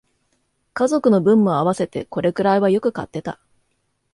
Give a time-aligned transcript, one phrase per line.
[0.73, 3.39] 家族の分も合わせてこれくらいはよく買ってた